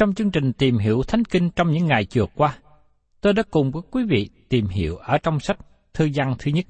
[0.00, 2.58] Trong chương trình tìm hiểu Thánh Kinh trong những ngày vừa qua,
[3.20, 5.58] tôi đã cùng với quý vị tìm hiểu ở trong sách
[5.94, 6.66] Thư văn thứ nhất.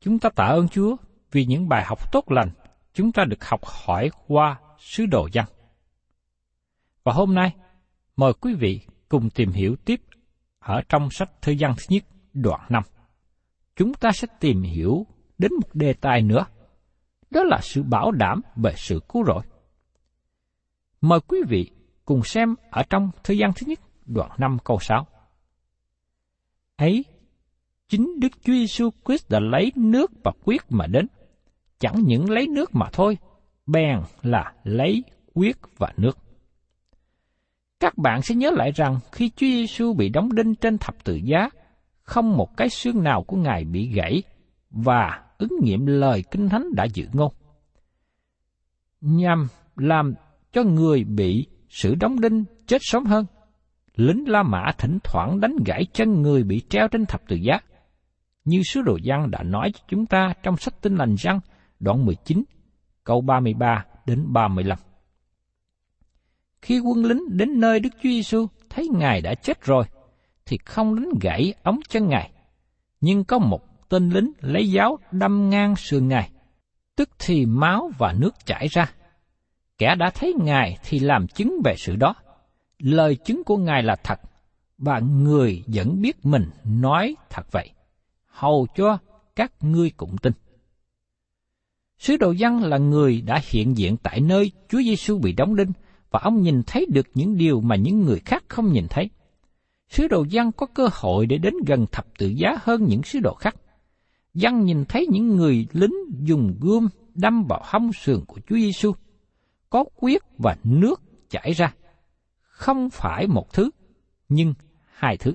[0.00, 0.96] Chúng ta tạ ơn Chúa
[1.32, 2.50] vì những bài học tốt lành
[2.94, 5.44] chúng ta được học hỏi qua sứ đồ văn.
[7.04, 7.54] Và hôm nay,
[8.16, 10.00] mời quý vị cùng tìm hiểu tiếp
[10.58, 12.82] ở trong sách Thư văn thứ nhất đoạn 5.
[13.76, 15.06] Chúng ta sẽ tìm hiểu
[15.38, 16.46] đến một đề tài nữa,
[17.30, 19.42] đó là sự bảo đảm về sự cứu rỗi.
[21.00, 21.70] Mời quý vị
[22.04, 25.06] cùng xem ở trong thời gian thứ nhất, đoạn 5 câu 6.
[26.76, 27.04] Ấy,
[27.88, 31.06] chính Đức Chúa Giêsu Christ đã lấy nước và quyết mà đến,
[31.78, 33.18] chẳng những lấy nước mà thôi,
[33.66, 35.04] bèn là lấy
[35.34, 36.18] quyết và nước.
[37.80, 41.14] Các bạn sẽ nhớ lại rằng khi Chúa Giêsu bị đóng đinh trên thập tự
[41.14, 41.48] giá,
[42.02, 44.22] không một cái xương nào của Ngài bị gãy
[44.70, 47.32] và ứng nghiệm lời Kinh Thánh đã dự ngôn.
[49.00, 50.14] Nhằm làm
[50.52, 53.26] cho người bị sự đóng đinh chết sớm hơn,
[53.96, 57.60] lính La Mã thỉnh thoảng đánh gãy chân người bị treo trên thập tự giá.
[58.44, 61.40] Như sứ đồ Giăng đã nói cho chúng ta trong sách Tin lành răng
[61.80, 62.42] đoạn 19,
[63.04, 64.78] câu 33 đến 35.
[66.62, 69.84] Khi quân lính đến nơi Đức Chúa Giêsu thấy Ngài đã chết rồi,
[70.46, 72.30] thì không đánh gãy ống chân Ngài,
[73.00, 76.30] nhưng có một tên lính lấy giáo đâm ngang sườn Ngài,
[76.96, 78.92] tức thì máu và nước chảy ra.
[79.82, 82.14] Kẻ đã thấy Ngài thì làm chứng về sự đó.
[82.78, 84.20] Lời chứng của Ngài là thật,
[84.78, 87.70] và người vẫn biết mình nói thật vậy,
[88.26, 88.98] hầu cho
[89.36, 90.32] các ngươi cũng tin.
[91.98, 95.72] Sứ đồ văn là người đã hiện diện tại nơi Chúa Giêsu bị đóng đinh
[96.10, 99.10] và ông nhìn thấy được những điều mà những người khác không nhìn thấy.
[99.88, 103.18] Sứ đồ văn có cơ hội để đến gần thập tự giá hơn những sứ
[103.20, 103.56] đồ khác.
[104.34, 108.92] Văn nhìn thấy những người lính dùng gươm đâm vào hông sườn của Chúa Giêsu,
[109.72, 111.74] có quyết và nước chảy ra.
[112.40, 113.70] Không phải một thứ,
[114.28, 114.54] nhưng
[114.84, 115.34] hai thứ.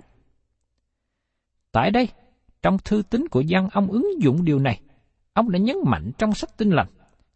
[1.71, 2.09] Tại đây,
[2.61, 4.81] trong thư tín của dân ông ứng dụng điều này.
[5.33, 6.87] Ông đã nhấn mạnh trong sách tinh lành.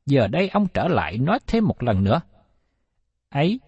[0.05, 2.21] Giờ đây ông trở lại nói thêm một lần nữa.
[3.29, 3.59] Ấy,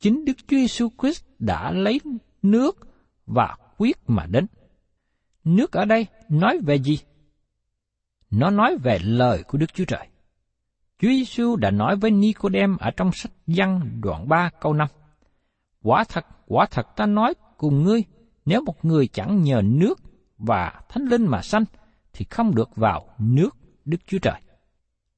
[0.00, 2.00] chính Đức Chúa Giêsu Christ đã lấy
[2.42, 2.78] nước
[3.26, 4.46] và quyết mà đến.
[5.44, 6.98] Nước ở đây nói về gì?
[8.30, 10.08] Nó nói về lời của Đức Chúa Trời.
[10.98, 14.88] Chúa Giêsu đã nói với Nicodem ở trong sách Giăng đoạn 3 câu 5.
[15.82, 18.04] Quả thật, quả thật ta nói cùng ngươi,
[18.46, 20.00] nếu một người chẳng nhờ nước
[20.38, 21.64] và thánh linh mà sanh,
[22.12, 24.40] thì không được vào nước Đức Chúa Trời.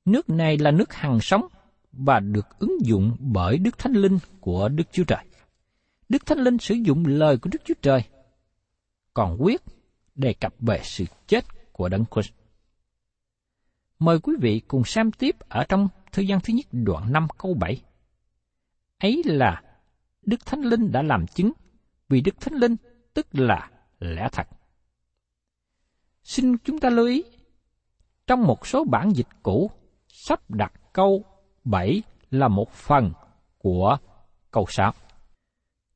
[0.04, 1.46] Nước này là nước hằng sống,
[1.92, 5.24] và được ứng dụng bởi Đức Thánh Linh của Đức Chúa Trời.
[6.08, 8.02] Đức Thánh Linh sử dụng lời của Đức Chúa Trời,
[9.14, 9.62] còn quyết
[10.14, 12.30] đề cập về sự chết của Đấng Christ.
[14.00, 17.54] Mời quý vị cùng xem tiếp ở trong thư gian thứ nhất đoạn 5 câu
[17.54, 17.82] 7.
[18.98, 19.62] Ấy là
[20.22, 21.52] Đức Thánh Linh đã làm chứng,
[22.08, 22.76] vì Đức Thánh Linh
[23.14, 24.48] tức là lẽ thật.
[26.22, 27.24] Xin chúng ta lưu ý,
[28.26, 29.70] trong một số bản dịch cũ,
[30.08, 31.24] sắp đặt câu
[31.64, 33.12] 7 là một phần
[33.58, 33.98] của
[34.50, 34.92] câu 6.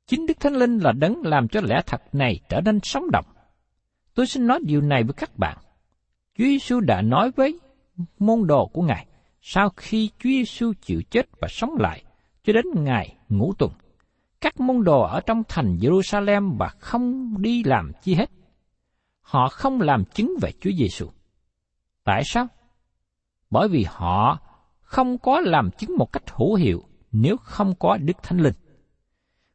[0.06, 3.26] Chính Đức Thánh Linh là đấng làm cho lẽ thật này trở nên sống động.
[4.14, 5.58] Tôi xin nói điều này với các bạn.
[6.38, 7.60] Chúa Giêsu đã nói với
[8.18, 9.06] môn đồ của Ngài
[9.40, 12.04] sau khi Chúa Giêsu chịu chết và sống lại
[12.44, 13.72] cho đến ngày ngũ tuần.
[14.40, 18.30] Các môn đồ ở trong thành Jerusalem và không đi làm chi hết.
[19.20, 21.06] Họ không làm chứng về Chúa Giêsu.
[22.04, 22.46] Tại sao?
[23.50, 24.38] Bởi vì họ
[24.80, 28.54] không có làm chứng một cách hữu hiệu nếu không có Đức Thánh Linh.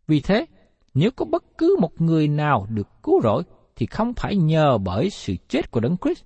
[0.08, 0.46] Vì thế,
[0.94, 3.44] nếu có bất cứ một người nào được cứu rỗi
[3.76, 6.24] thì không phải nhờ bởi sự chết của Đấng Christ,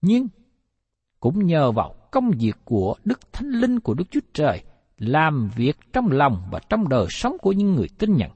[0.00, 0.28] nhưng
[1.22, 4.62] cũng nhờ vào công việc của Đức Thánh Linh của Đức Chúa Trời
[4.98, 8.30] làm việc trong lòng và trong đời sống của những người tin nhận.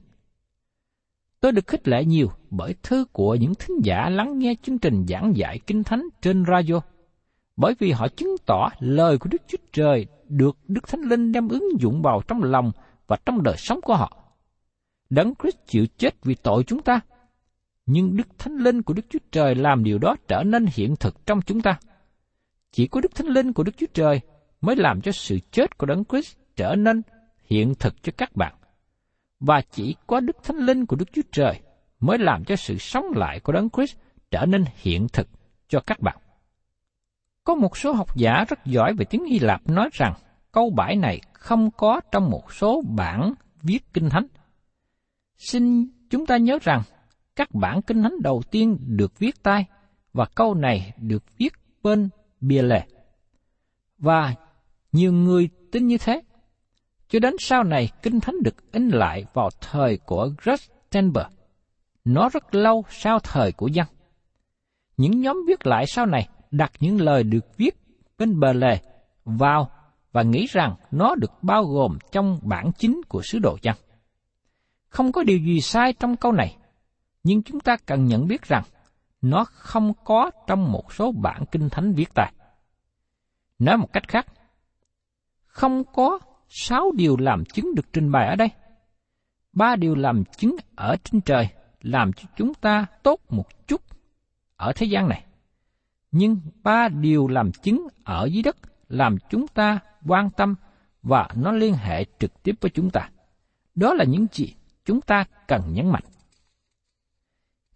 [1.39, 5.05] Tôi được khích lệ nhiều bởi thư của những thính giả lắng nghe chương trình
[5.07, 6.81] giảng dạy Kinh Thánh trên radio,
[7.57, 11.47] bởi vì họ chứng tỏ lời của Đức Chúa Trời được Đức Thánh Linh đem
[11.47, 12.71] ứng dụng vào trong lòng
[13.07, 14.11] và trong đời sống của họ.
[15.09, 16.99] Đấng Christ chịu chết vì tội chúng ta,
[17.85, 21.25] nhưng Đức Thánh Linh của Đức Chúa Trời làm điều đó trở nên hiện thực
[21.25, 21.79] trong chúng ta.
[22.77, 24.19] Chỉ có Đức Thánh Linh của Đức Chúa Trời
[24.61, 27.01] mới làm cho sự chết của Đấng Christ trở nên
[27.43, 28.55] hiện thực cho các bạn.
[29.39, 31.59] Và chỉ có Đức Thánh Linh của Đức Chúa Trời
[31.99, 33.97] mới làm cho sự sống lại của Đấng Christ
[34.31, 35.27] trở nên hiện thực
[35.67, 36.17] cho các bạn.
[37.43, 40.13] Có một số học giả rất giỏi về tiếng Hy Lạp nói rằng
[40.51, 44.27] câu bãi này không có trong một số bản viết kinh thánh.
[45.37, 46.81] Xin chúng ta nhớ rằng
[47.35, 49.65] các bản kinh thánh đầu tiên được viết tay
[50.13, 51.53] và câu này được viết
[51.83, 52.09] bên
[52.41, 52.81] bia lề.
[53.97, 54.35] Và
[54.91, 56.21] nhiều người tin như thế.
[57.09, 61.27] Cho đến sau này, Kinh Thánh được in lại vào thời của Rustenberg.
[62.05, 63.87] Nó rất lâu sau thời của dân.
[64.97, 67.75] Những nhóm viết lại sau này đặt những lời được viết
[68.17, 68.77] bên bờ lề
[69.25, 69.71] vào
[70.11, 73.75] và nghĩ rằng nó được bao gồm trong bản chính của sứ đồ dân.
[74.89, 76.57] Không có điều gì sai trong câu này,
[77.23, 78.63] nhưng chúng ta cần nhận biết rằng
[79.21, 82.33] nó không có trong một số bản kinh thánh viết tay.
[83.59, 84.27] Nói một cách khác,
[85.45, 88.49] không có sáu điều làm chứng được trình bày ở đây.
[89.53, 91.47] Ba điều làm chứng ở trên trời
[91.81, 93.81] làm cho chúng ta tốt một chút
[94.55, 95.23] ở thế gian này.
[96.11, 98.57] Nhưng ba điều làm chứng ở dưới đất
[98.89, 100.55] làm chúng ta quan tâm
[101.01, 103.09] và nó liên hệ trực tiếp với chúng ta.
[103.75, 104.55] Đó là những gì
[104.85, 106.03] chúng ta cần nhấn mạnh.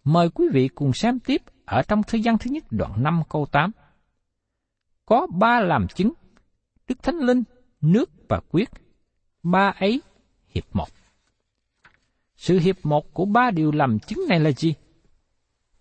[0.04, 3.46] Mời quý vị cùng xem tiếp ở trong thư gian thứ nhất đoạn 5 câu
[3.46, 3.72] 8.
[5.06, 6.14] Có ba làm chứng,
[6.88, 7.44] Đức Thánh Linh,
[7.82, 8.70] nước và quyết,
[9.44, 10.02] ba ấy
[10.48, 10.88] hiệp một.
[12.36, 14.74] Sự hiệp một của ba điều làm chứng này là gì?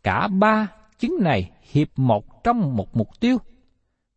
[0.03, 3.39] Cả ba chứng này hiệp một trong một mục tiêu.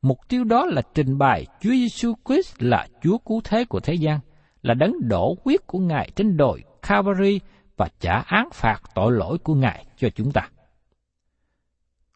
[0.02, 3.94] Mục tiêu đó là trình bày Chúa Giêsu Christ là Chúa cứu thế của thế
[3.94, 4.20] gian,
[4.62, 7.40] là đấng đổ huyết của Ngài trên đồi Calvary
[7.78, 10.50] và trả án phạt tội lỗi của Ngài cho chúng ta.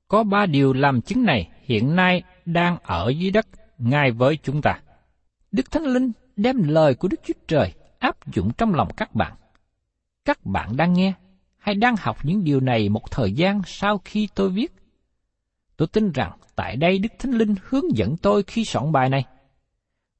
[0.07, 3.47] Có ba điều làm chứng này hiện nay đang ở dưới đất
[3.77, 4.79] ngay với chúng ta.
[5.51, 9.33] Đức Thánh Linh đem lời của Đức Chúa Trời áp dụng trong lòng các bạn.
[10.25, 11.13] Các bạn đang nghe
[11.57, 14.71] hay đang học những điều này một thời gian sau khi tôi viết.
[15.77, 19.25] Tôi tin rằng tại đây Đức Thánh Linh hướng dẫn tôi khi soạn bài này.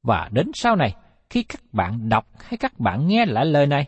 [0.04, 0.96] Và đến sau này,
[1.30, 3.86] khi các bạn đọc hay các bạn nghe lại lời này,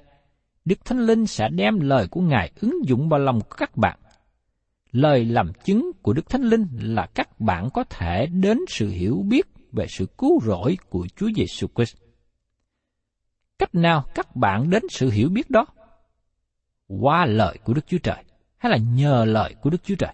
[0.70, 4.00] Đức Thánh Linh sẽ đem lời của Ngài ứng dụng vào lòng của các bạn.
[4.92, 9.24] Lời làm chứng của Đức Thánh Linh là các bạn có thể đến sự hiểu
[9.28, 11.96] biết về sự cứu rỗi của Chúa Giêsu Christ.
[13.60, 15.66] Cách nào các bạn đến sự hiểu biết đó?
[16.88, 18.24] Qua lời của Đức Chúa Trời
[18.58, 20.14] hay là nhờ lời của Đức Chúa Trời?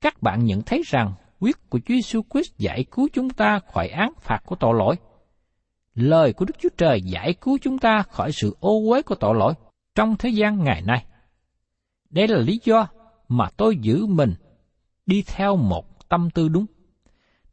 [0.00, 3.88] Các bạn nhận thấy rằng quyết của Chúa Giêsu Christ giải cứu chúng ta khỏi
[3.88, 4.96] án phạt của tội lỗi–
[5.94, 9.34] lời của Đức Chúa Trời giải cứu chúng ta khỏi sự ô uế của tội
[9.34, 9.54] lỗi
[9.94, 11.04] trong thế gian ngày nay.
[12.10, 12.88] Đây là lý do
[13.28, 14.34] mà tôi giữ mình
[15.06, 16.66] đi theo một tâm tư đúng.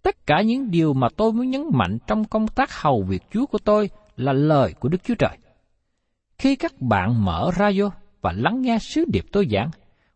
[0.01, 3.46] Tất cả những điều mà tôi muốn nhấn mạnh trong công tác hầu việc Chúa
[3.46, 5.38] của tôi là lời của Đức Chúa Trời.
[6.38, 7.89] Khi các bạn mở radio
[8.22, 9.70] và lắng nghe sứ điệp tôi giảng,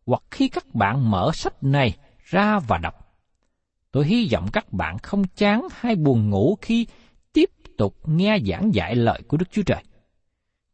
[0.06, 2.94] hoặc khi các bạn mở sách này ra và đọc,
[3.92, 6.88] tôi hy vọng các bạn không chán hay buồn ngủ khi
[7.33, 9.83] tiếp tục nghe giảng dạy lời của Đức Chúa Trời.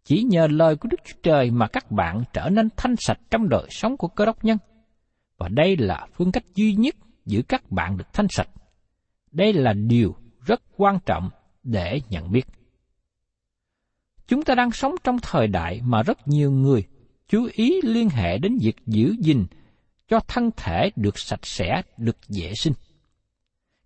[0.03, 3.49] Chỉ nhờ lời của Đức Chúa Trời mà các bạn trở nên thanh sạch trong
[3.49, 4.57] đời sống của cơ đốc nhân.
[5.37, 6.95] Và đây là phương cách duy nhất
[7.25, 8.49] giữ các bạn được thanh sạch.
[9.31, 11.29] Đây là điều rất quan trọng
[11.63, 12.47] để nhận biết.
[14.27, 16.83] Chúng ta đang sống trong thời đại mà rất nhiều người
[17.27, 19.45] chú ý liên hệ đến việc giữ gìn
[20.07, 22.73] cho thân thể được sạch sẽ, được vệ sinh.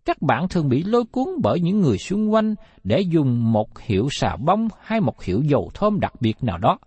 [0.05, 4.07] Các bạn thường bị lôi cuốn bởi những người xung quanh để dùng một hiệu
[4.11, 6.79] xà bông hay một hiệu dầu thơm đặc biệt nào đó.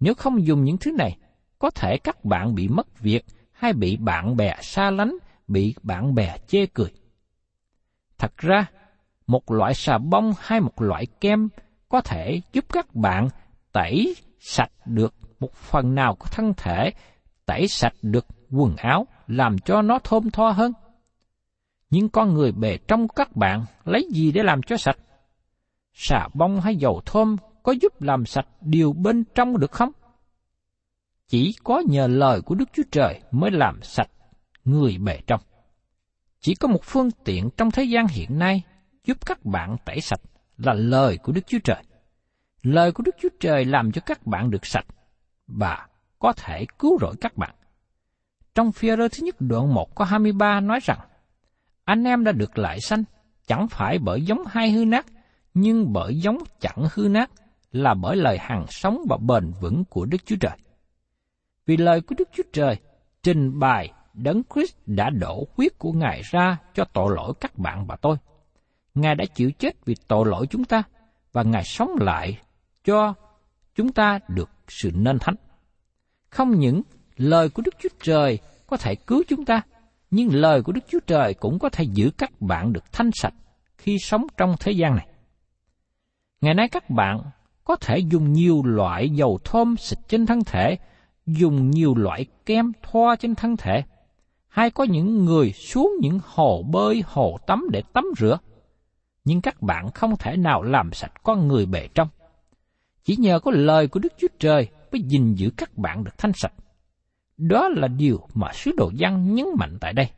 [0.00, 1.16] Nếu không dùng những thứ này,
[1.58, 5.14] có thể các bạn bị mất việc hay bị bạn bè xa lánh,
[5.48, 6.90] bị bạn bè chê cười.
[8.18, 8.66] Thật ra,
[9.26, 11.48] một loại xà bông hay một loại kem
[11.88, 13.28] có thể giúp các bạn
[13.72, 16.92] tẩy sạch được một phần nào của thân thể,
[17.46, 20.72] tẩy sạch được quần áo, làm cho nó thơm tho hơn.
[21.94, 24.96] Nhưng con người bề trong các bạn lấy gì để làm cho sạch?
[25.92, 29.92] Xà bông hay dầu thơm có giúp làm sạch điều bên trong được không?
[31.28, 34.10] Chỉ có nhờ lời của Đức Chúa Trời mới làm sạch
[34.64, 35.40] người bề trong.
[36.40, 38.62] Chỉ có một phương tiện trong thế gian hiện nay
[39.04, 40.20] giúp các bạn tẩy sạch
[40.56, 41.82] là lời của Đức Chúa Trời.
[42.62, 44.86] Lời của Đức Chúa Trời làm cho các bạn được sạch
[45.46, 47.54] và có thể cứu rỗi các bạn.
[48.54, 50.98] Trong phía rơ thứ nhất đoạn 1 có 23 nói rằng,
[51.84, 53.04] anh em đã được lại sanh,
[53.46, 55.06] chẳng phải bởi giống hai hư nát,
[55.54, 57.30] nhưng bởi giống chẳng hư nát,
[57.72, 60.56] là bởi lời hằng sống và bền vững của Đức Chúa Trời.
[61.66, 62.76] Vì lời của Đức Chúa Trời
[63.22, 67.86] trình bày Đấng Christ đã đổ huyết của Ngài ra cho tội lỗi các bạn
[67.86, 68.16] và tôi.
[68.94, 70.82] Ngài đã chịu chết vì tội lỗi chúng ta,
[71.32, 72.38] và Ngài sống lại
[72.84, 73.14] cho
[73.74, 75.34] chúng ta được sự nên thánh.
[76.30, 76.82] Không những
[77.16, 79.62] lời của Đức Chúa Trời có thể cứu chúng ta,
[80.14, 83.34] nhưng lời của Đức Chúa Trời cũng có thể giữ các bạn được thanh sạch
[83.78, 85.06] khi sống trong thế gian này.
[86.40, 87.20] Ngày nay các bạn
[87.64, 90.76] có thể dùng nhiều loại dầu thơm xịt trên thân thể,
[91.26, 93.82] dùng nhiều loại kem thoa trên thân thể,
[94.48, 98.38] hay có những người xuống những hồ bơi, hồ tắm để tắm rửa.
[99.24, 102.08] Nhưng các bạn không thể nào làm sạch con người bề trong.
[103.04, 106.32] Chỉ nhờ có lời của Đức Chúa Trời mới gìn giữ các bạn được thanh
[106.32, 106.52] sạch.
[107.36, 110.10] Đó là điều mà sứ đồ văn nhấn mạnh tại đây.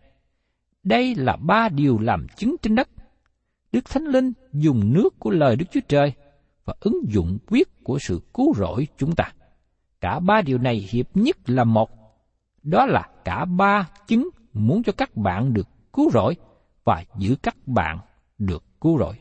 [0.82, 2.88] Đây là ba điều làm chứng trên đất.
[3.72, 6.12] Đức Thánh Linh dùng nước của lời Đức Chúa Trời
[6.64, 9.32] và ứng dụng quyết của sự cứu rỗi chúng ta.
[10.00, 11.90] Cả ba điều này hiệp nhất là một.
[12.62, 16.36] Đó là cả ba chứng muốn cho các bạn được cứu rỗi
[16.84, 17.98] và giữ các bạn
[18.38, 19.14] được cứu rỗi.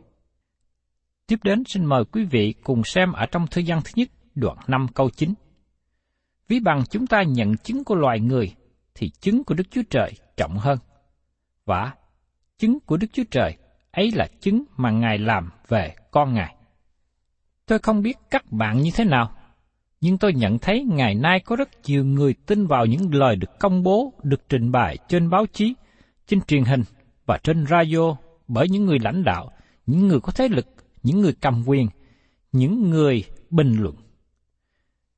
[1.28, 4.58] Tiếp đến xin mời quý vị cùng xem ở trong thư gian thứ nhất, đoạn
[4.68, 5.34] 5 câu 9.
[6.48, 8.56] Ví bằng chúng ta nhận chứng của loài người,
[8.96, 10.78] thì chứng của Đức Chúa Trời trọng hơn.
[11.66, 11.94] Và
[12.58, 13.58] chứng của Đức Chúa Trời
[13.92, 16.56] ấy là chứng mà Ngài làm về con Ngài.
[17.66, 19.36] Tôi không biết các bạn như thế nào,
[20.02, 23.60] nhưng tôi nhận thấy ngày nay có rất nhiều người tin vào những lời được
[23.60, 25.74] công bố, được trình bày trên báo chí,
[26.28, 26.84] trên truyền hình
[27.26, 29.52] và trên radio bởi những người lãnh đạo,
[29.86, 30.68] những người có thế lực,
[31.04, 31.88] những người cầm quyền,
[32.52, 33.96] những người bình luận.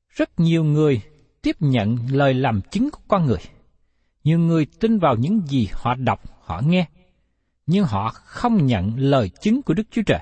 [0.09, 1.01] Rất nhiều người
[1.41, 3.41] tiếp nhận lời làm chứng của con người.
[4.23, 6.85] Nhiều người tin vào những gì họ đọc, họ nghe,
[7.65, 10.19] nhưng họ không nhận lời chứng của Đức Chúa Trời.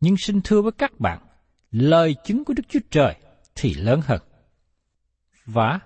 [0.00, 1.18] Nhưng xin thưa với các bạn,
[1.70, 3.14] lời chứng của Đức Chúa Trời
[3.54, 4.20] thì lớn hơn.
[5.46, 5.80] Và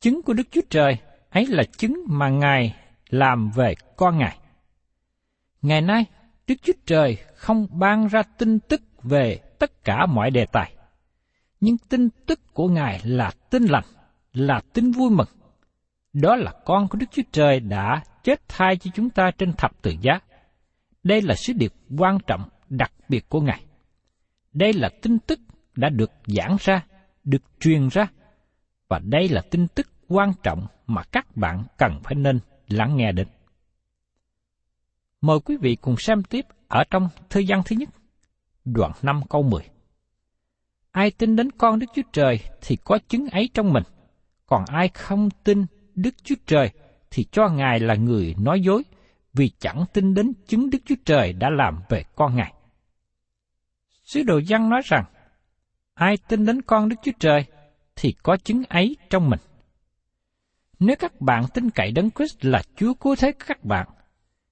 [0.00, 0.96] chứng của Đức Chúa Trời
[1.30, 2.76] ấy là chứng mà Ngài
[3.08, 4.38] làm về con Ngài.
[5.62, 6.04] Ngày nay,
[6.46, 10.73] Đức Chúa Trời không ban ra tin tức về tất cả mọi đề tài
[11.60, 13.84] nhưng tin tức của Ngài là tin lành,
[14.32, 15.28] là tin vui mừng.
[16.12, 19.82] Đó là con của Đức Chúa Trời đã chết thay cho chúng ta trên thập
[19.82, 20.20] tự giá.
[21.02, 23.64] Đây là sứ điệp quan trọng đặc biệt của Ngài.
[24.52, 25.40] Đây là tin tức
[25.76, 26.86] đã được giảng ra,
[27.24, 28.06] được truyền ra,
[28.88, 33.12] và đây là tin tức quan trọng mà các bạn cần phải nên lắng nghe
[33.12, 33.28] đến.
[35.20, 37.88] Mời quý vị cùng xem tiếp ở trong thư gian thứ nhất,
[38.64, 39.62] đoạn 5 câu 10.
[40.94, 43.82] Ai tin đến con Đức Chúa Trời thì có chứng ấy trong mình,
[44.46, 46.70] còn ai không tin Đức Chúa Trời
[47.10, 48.82] thì cho Ngài là người nói dối,
[49.32, 52.54] vì chẳng tin đến chứng Đức Chúa Trời đã làm về con Ngài.
[54.04, 55.04] Sứ đồ văn nói rằng,
[55.94, 57.44] ai tin đến con Đức Chúa Trời
[57.96, 59.40] thì có chứng ấy trong mình.
[60.78, 63.88] Nếu các bạn tin cậy Đấng Christ là Chúa cứu thế các bạn,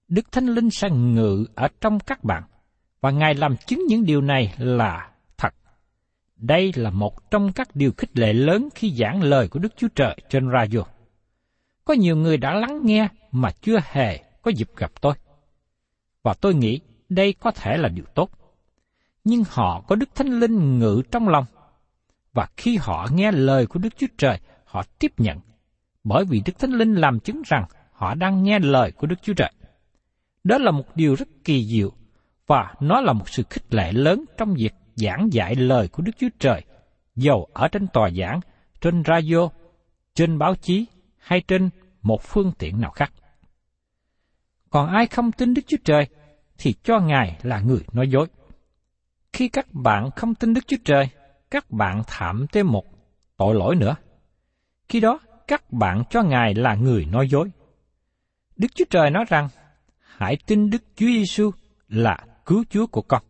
[0.09, 2.43] Đức Thánh Linh sẽ ngự ở trong các bạn,
[3.01, 5.12] và Ngài làm chứng những điều này là
[6.43, 9.89] đây là một trong các điều khích lệ lớn khi giảng lời của Đức Chúa
[9.95, 10.81] Trời trên radio.
[11.85, 15.15] Có nhiều người đã lắng nghe mà chưa hề có dịp gặp tôi.
[16.23, 18.31] Và tôi nghĩ đây có thể là điều tốt.
[19.25, 21.45] Nhưng họ có Đức Thánh Linh ngự trong lòng,
[22.33, 25.39] và khi họ nghe lời của Đức Chúa Trời, họ tiếp nhận,
[26.05, 29.35] bởi vì Đức Thánh Linh làm chứng rằng họ đang nghe lời của Đức Chúa
[29.35, 29.53] Trời.
[30.45, 31.93] Đó là một điều rất kỳ diệu,
[32.47, 36.13] và nó là một sự khích lệ lớn trong việc giảng dạy lời của Đức
[36.19, 36.65] Chúa Trời,
[37.17, 38.41] dầu ở trên tòa giảng,
[38.81, 39.49] trên radio,
[40.15, 40.87] trên báo chí
[41.19, 41.71] hay trên
[42.03, 43.13] một phương tiện nào khác.
[44.71, 46.07] Còn ai không tin Đức Chúa Trời
[46.59, 48.27] thì cho Ngài là người nói dối.
[49.33, 51.09] Khi các bạn không tin Đức Chúa Trời,
[51.51, 52.85] các bạn thảm thêm một
[53.37, 53.95] tội lỗi nữa.
[54.89, 57.51] Khi đó, các bạn cho Ngài là người nói dối.
[58.57, 59.49] Đức Chúa Trời nói rằng,
[59.99, 61.51] hãy tin Đức Chúa Giêsu
[61.89, 63.23] là cứu Chúa của con.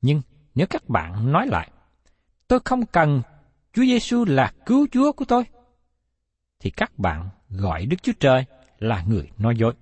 [0.00, 0.20] Nhưng
[0.54, 1.70] nếu các bạn nói lại,
[2.48, 3.22] tôi không cần
[3.72, 5.44] Chúa Giêsu là cứu Chúa của tôi,
[6.60, 8.44] thì các bạn gọi Đức Chúa Trời
[8.78, 9.74] là người nói dối.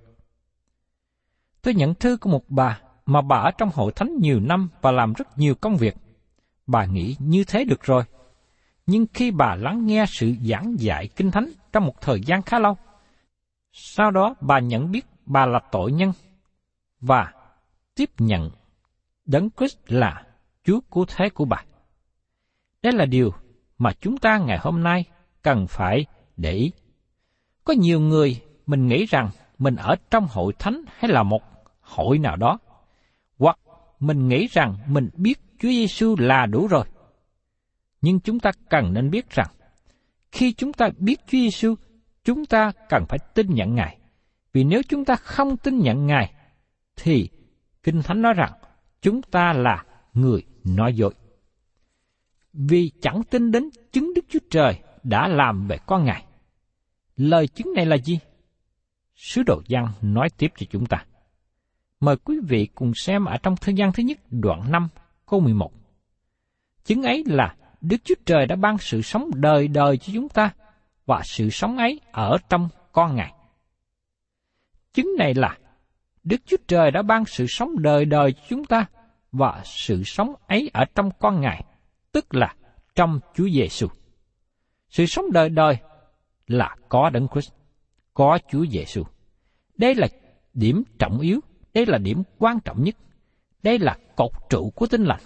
[1.62, 4.93] Tôi nhận thư của một bà mà bà ở trong hội thánh nhiều năm và
[4.93, 5.97] làm rất nhiều công việc.
[6.67, 8.05] Bà nghĩ như thế được rồi.
[8.87, 12.59] Nhưng khi bà lắng nghe sự giảng dạy kinh thánh trong một thời gian khá
[12.59, 12.76] lâu,
[13.73, 16.12] sau đó bà nhận biết bà là tội nhân
[17.00, 17.33] và
[17.95, 18.50] tiếp nhận
[19.25, 20.26] Đấng Christ là
[20.64, 21.64] Chúa cứu thế của bà.
[22.83, 23.31] Đây là điều
[23.78, 25.04] mà chúng ta ngày hôm nay
[25.42, 26.73] cần phải để ý.
[27.64, 31.42] Có nhiều người mình nghĩ rằng mình ở trong hội thánh hay là một
[31.81, 32.59] hội nào đó,
[33.38, 33.59] hoặc
[34.00, 36.85] mình nghĩ rằng mình biết Chúa Giêsu là đủ rồi.
[38.00, 39.49] Nhưng chúng ta cần nên biết rằng,
[40.33, 41.75] khi chúng ta biết Chúa Giêsu,
[42.25, 43.99] chúng ta cần phải tin nhận Ngài.
[44.52, 46.35] Vì nếu chúng ta không tin nhận Ngài,
[46.97, 47.28] thì
[47.83, 48.52] Kinh Thánh nói rằng
[49.02, 51.14] chúng ta là người nói dối.
[52.52, 56.25] Vì chẳng tin đến chứng Đức Chúa Trời đã làm về con Ngài.
[57.17, 58.19] Lời chứng này là gì?
[59.15, 61.04] Sứ đồ giăng nói tiếp cho chúng ta.
[62.00, 64.89] Mời quý vị cùng xem ở trong thư gian thứ nhất, đoạn 5
[65.26, 65.73] câu 11.
[66.84, 70.50] Chứng ấy là Đức Chúa Trời đã ban sự sống đời đời cho chúng ta
[71.06, 73.32] và sự sống ấy ở trong con Ngài.
[74.93, 75.58] Chứng này là
[76.25, 78.86] Đức Chúa Trời đã ban sự sống đời đời cho chúng ta
[79.32, 81.64] và sự sống ấy ở trong con Ngài,
[82.12, 82.54] tức là
[82.95, 83.86] trong Chúa Giêsu.
[84.90, 85.76] Sự sống đời đời
[86.47, 87.52] là có Đấng Christ,
[88.14, 89.04] có Chúa Giêsu.
[89.76, 90.08] Đây là
[90.54, 91.40] điểm trọng yếu,
[91.75, 92.97] đây là điểm quan trọng nhất.
[93.62, 95.23] Đây là cột trụ của tinh lành.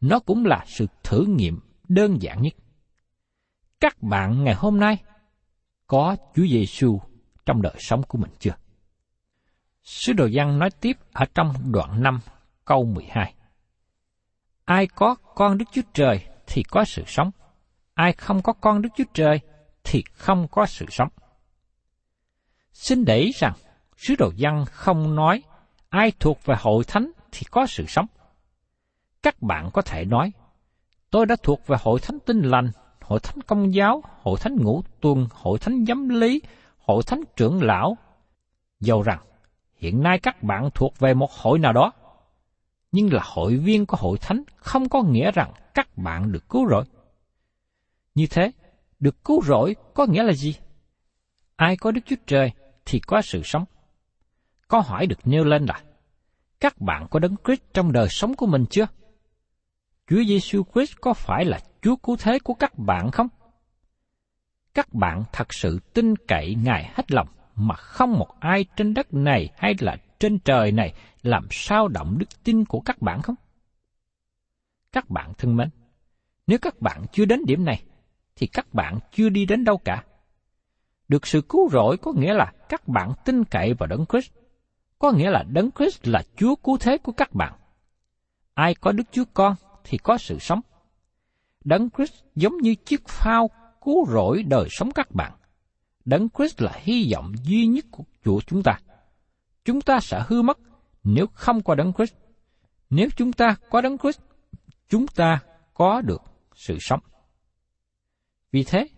[0.00, 2.52] Nó cũng là sự thử nghiệm đơn giản nhất.
[3.80, 4.98] Các bạn ngày hôm nay
[5.86, 7.00] có Chúa Giêsu
[7.46, 8.54] trong đời sống của mình chưa?
[9.82, 12.20] Sứ đồ văn nói tiếp ở trong đoạn 5
[12.68, 13.34] câu 12.
[14.64, 17.30] Ai có con Đức Chúa Trời thì có sự sống.
[17.94, 19.40] Ai không có con Đức Chúa Trời
[19.84, 21.08] thì không có sự sống.
[22.72, 23.52] Xin để ý rằng,
[23.96, 25.42] sứ đồ văn không nói
[25.88, 28.06] ai thuộc về hội thánh thì có sự sống.
[29.22, 30.32] Các bạn có thể nói,
[31.10, 34.82] tôi đã thuộc về hội thánh tinh lành, hội thánh công giáo, hội thánh ngũ
[35.00, 36.42] tuần, hội thánh giám lý,
[36.78, 37.96] hội thánh trưởng lão.
[38.80, 39.20] Dầu rằng,
[39.76, 41.92] hiện nay các bạn thuộc về một hội nào đó,
[42.92, 46.68] nhưng là hội viên của hội thánh không có nghĩa rằng các bạn được cứu
[46.68, 46.84] rỗi.
[48.14, 48.52] Như thế,
[49.00, 50.56] được cứu rỗi có nghĩa là gì?
[51.56, 52.50] Ai có Đức Chúa Trời
[52.84, 53.64] thì có sự sống.
[54.68, 55.82] Câu hỏi được nêu lên là,
[56.60, 58.86] các bạn có đấng Christ trong đời sống của mình chưa?
[60.06, 63.28] Chúa Giêsu Christ có phải là Chúa cứu thế của các bạn không?
[64.74, 69.14] Các bạn thật sự tin cậy Ngài hết lòng mà không một ai trên đất
[69.14, 73.34] này hay là trên trời này làm sao động đức tin của các bạn không?
[74.92, 75.68] Các bạn thân mến,
[76.46, 77.82] nếu các bạn chưa đến điểm này,
[78.36, 80.04] thì các bạn chưa đi đến đâu cả.
[81.08, 84.32] Được sự cứu rỗi có nghĩa là các bạn tin cậy vào Đấng Christ,
[84.98, 87.54] có nghĩa là Đấng Christ là Chúa cứu thế của các bạn.
[88.54, 89.54] Ai có Đức Chúa Con
[89.84, 90.60] thì có sự sống.
[91.64, 93.50] Đấng Christ giống như chiếc phao
[93.80, 95.32] cứu rỗi đời sống các bạn.
[96.04, 98.80] Đấng Christ là hy vọng duy nhất của Chúa chúng ta.
[99.68, 100.58] Chúng ta sẽ hư mất
[101.04, 102.14] nếu không có Đấng Christ.
[102.90, 104.20] Nếu chúng ta có Đấng Christ,
[104.88, 105.40] chúng ta
[105.74, 106.22] có được
[106.54, 107.00] sự sống.
[108.52, 108.88] Vì thế,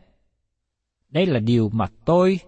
[1.08, 2.40] đây là điều mà tôi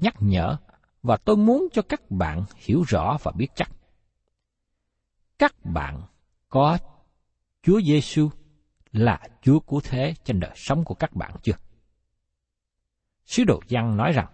[0.00, 0.56] nhắc nhở
[1.02, 3.70] và tôi muốn cho các bạn hiểu rõ và biết chắc.
[5.38, 6.02] Các bạn
[6.48, 6.78] có
[7.62, 8.30] Chúa Giêsu
[8.92, 11.56] là Chúa cứu thế trên đời sống của các bạn chưa?
[13.24, 14.26] Sứ đồ Giăng nói rằng,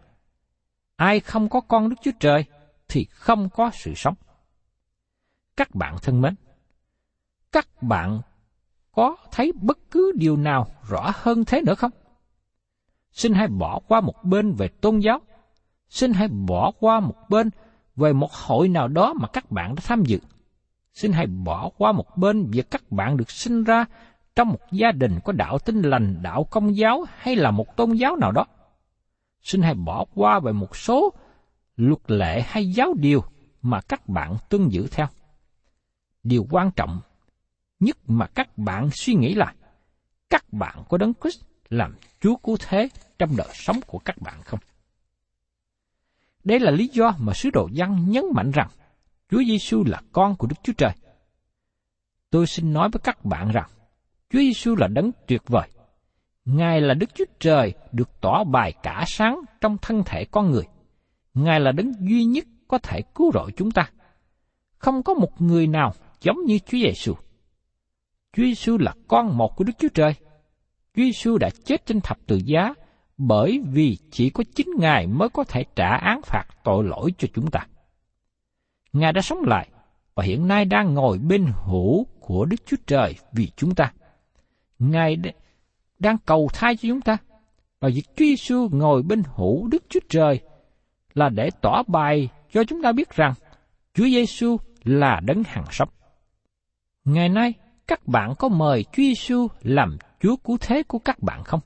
[0.96, 2.44] ai không có con Đức Chúa Trời
[2.90, 4.14] thì không có sự sống.
[5.56, 6.34] Các bạn thân mến,
[7.52, 8.20] các bạn
[8.92, 11.90] có thấy bất cứ điều nào rõ hơn thế nữa không?
[13.12, 15.20] Xin hãy bỏ qua một bên về tôn giáo,
[15.88, 17.50] xin hãy bỏ qua một bên
[17.96, 20.18] về một hội nào đó mà các bạn đã tham dự.
[20.92, 23.84] Xin hãy bỏ qua một bên việc các bạn được sinh ra
[24.36, 27.92] trong một gia đình có đạo tin lành, đạo công giáo hay là một tôn
[27.92, 28.46] giáo nào đó.
[29.42, 31.12] Xin hãy bỏ qua về một số
[31.76, 33.24] luật lệ hay giáo điều
[33.62, 35.06] mà các bạn tuân giữ theo.
[36.22, 37.00] Điều quan trọng
[37.80, 39.54] nhất mà các bạn suy nghĩ là
[40.30, 44.42] các bạn có đấng Christ làm Chúa cứu thế trong đời sống của các bạn
[44.42, 44.60] không?
[46.44, 48.68] Đây là lý do mà sứ đồ văn nhấn mạnh rằng
[49.30, 50.92] Chúa Giêsu là con của Đức Chúa Trời.
[52.30, 53.70] Tôi xin nói với các bạn rằng
[54.30, 55.68] Chúa Giêsu là đấng tuyệt vời.
[56.44, 60.64] Ngài là Đức Chúa Trời được tỏ bài cả sáng trong thân thể con người.
[61.44, 63.90] Ngài là đấng duy nhất có thể cứu rỗi chúng ta.
[64.78, 67.14] Không có một người nào giống như Chúa Giêsu.
[68.32, 70.14] Chúa Giêsu là con một của Đức Chúa Trời.
[70.96, 72.74] Chúa Giêsu đã chết trên thập tự giá
[73.18, 77.28] bởi vì chỉ có chính Ngài mới có thể trả án phạt tội lỗi cho
[77.34, 77.66] chúng ta.
[78.92, 79.68] Ngài đã sống lại
[80.14, 83.92] và hiện nay đang ngồi bên hữu của Đức Chúa Trời vì chúng ta.
[84.78, 85.16] Ngài
[85.98, 87.16] đang cầu thai cho chúng ta.
[87.80, 90.40] Và việc Chúa Giêsu ngồi bên hữu Đức Chúa Trời
[91.14, 93.34] là để tỏ bài cho chúng ta biết rằng
[93.94, 95.88] Chúa Giêsu là đấng hàng sống.
[97.04, 97.54] Ngày nay,
[97.86, 101.60] các bạn có mời Chúa Giêsu làm Chúa cứu thế của các bạn không?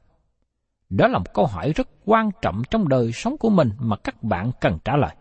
[0.90, 4.22] Đó là một câu hỏi rất quan trọng trong đời sống của mình mà các
[4.22, 5.16] bạn cần trả lời.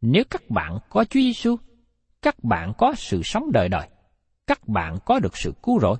[0.00, 1.56] Nếu các bạn có Chúa Giêsu,
[2.22, 3.88] các bạn có sự sống đời đời,
[4.46, 5.96] các bạn có được sự cứu rỗi.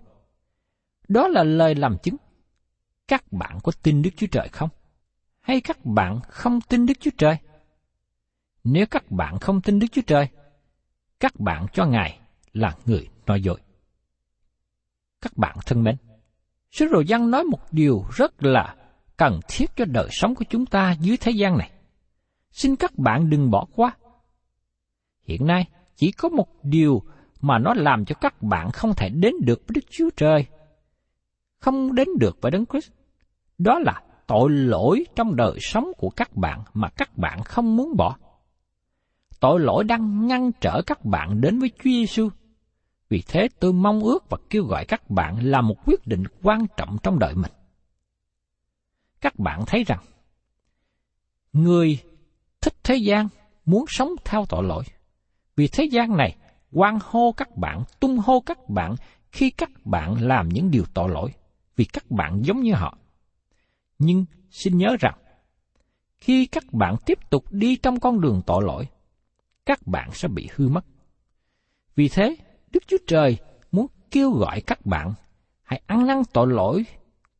[1.08, 2.16] Đó là lời làm chứng.
[3.08, 4.68] Các bạn có tin Đức Chúa Trời không?
[5.42, 7.36] Hay các bạn không tin Đức Chúa Trời?
[8.64, 10.28] Nếu các bạn không tin Đức Chúa Trời,
[11.20, 12.18] các bạn cho Ngài
[12.52, 13.60] là người nói dối.
[15.20, 15.96] Các bạn thân mến,
[16.70, 18.76] Sứ đồ giăng nói một điều rất là
[19.16, 21.70] cần thiết cho đời sống của chúng ta dưới thế gian này.
[22.50, 23.96] Xin các bạn đừng bỏ qua.
[25.22, 27.02] Hiện nay, chỉ có một điều
[27.40, 30.46] mà nó làm cho các bạn không thể đến được với Đức Chúa Trời,
[31.60, 32.90] không đến được với Đấng Christ.
[33.58, 37.96] Đó là tội lỗi trong đời sống của các bạn mà các bạn không muốn
[37.96, 38.16] bỏ.
[39.40, 42.28] Tội lỗi đang ngăn trở các bạn đến với Chúa Giêsu
[43.12, 46.66] vì thế tôi mong ước và kêu gọi các bạn làm một quyết định quan
[46.76, 47.52] trọng trong đời mình.
[49.20, 49.98] Các bạn thấy rằng,
[51.52, 51.98] người
[52.60, 53.28] thích thế gian
[53.64, 54.84] muốn sống theo tội lỗi.
[55.56, 56.36] Vì thế gian này
[56.72, 58.94] quan hô các bạn, tung hô các bạn
[59.32, 61.30] khi các bạn làm những điều tội lỗi,
[61.76, 62.98] vì các bạn giống như họ.
[64.04, 65.18] Nhưng xin nhớ rằng,
[66.18, 68.88] khi các bạn tiếp tục đi trong con đường tội lỗi,
[69.66, 70.84] các bạn sẽ bị hư mất.
[71.94, 72.36] Vì thế,
[72.70, 73.38] Đức Chúa Trời
[73.72, 75.14] muốn kêu gọi các bạn
[75.62, 76.84] hãy ăn năn tội lỗi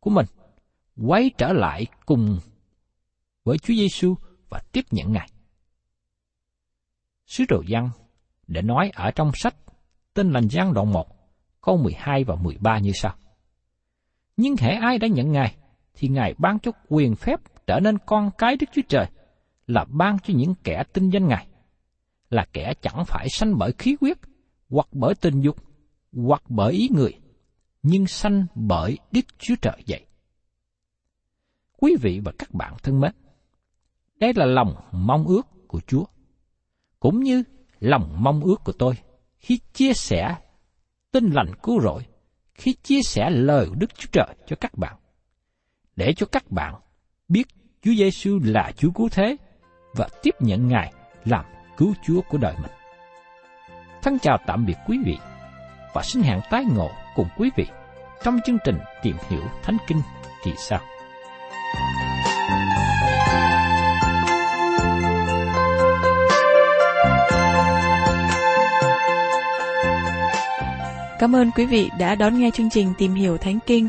[0.01, 0.27] của mình,
[0.97, 2.39] quay trở lại cùng
[3.45, 4.15] với Chúa Giêsu
[4.49, 5.29] và tiếp nhận Ngài.
[7.27, 7.91] Sứ đồ Giăng
[8.47, 9.55] để nói ở trong sách
[10.15, 11.07] Tên lành Giăng đoạn 1,
[11.61, 13.15] câu 12 và 13 như sau.
[14.37, 15.57] Nhưng hễ ai đã nhận Ngài,
[15.95, 19.07] thì Ngài ban cho quyền phép trở nên con cái Đức Chúa Trời,
[19.67, 21.47] là ban cho những kẻ tin danh Ngài,
[22.31, 24.19] là kẻ chẳng phải sanh bởi khí huyết,
[24.71, 25.57] hoặc bởi tình dục,
[26.13, 27.21] hoặc bởi ý người,
[27.83, 30.07] nhưng sanh bởi Đức Chúa Trời vậy.
[31.81, 33.13] Quý vị và các bạn thân mến,
[34.19, 36.05] đây là lòng mong ước của Chúa,
[37.01, 37.43] cũng như
[37.81, 38.95] lòng mong ước của tôi
[39.39, 40.37] khi chia sẻ
[41.13, 42.03] tin lành cứu rỗi,
[42.55, 44.97] khi chia sẻ lời của Đức Chúa Trời cho các bạn,
[45.97, 46.75] để cho các bạn
[47.29, 47.49] biết
[47.83, 49.37] Chúa Giêsu là Chúa cứu thế
[49.95, 50.93] và tiếp nhận Ngài
[51.25, 51.45] làm
[51.77, 52.71] cứu Chúa của đời mình.
[54.03, 55.17] Thân chào tạm biệt quý vị
[55.95, 57.67] và xin hẹn tái ngộ cùng quý vị
[58.25, 60.03] trong chương trình tìm hiểu Thánh Kinh
[60.45, 60.81] kỳ sau.
[71.19, 73.89] Cảm ơn quý vị đã đón nghe chương trình Tìm hiểu Thánh Kinh.